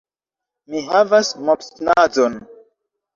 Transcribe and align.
Mi 0.69 0.79
havas 0.87 1.29
mopsnazon. 1.49 2.39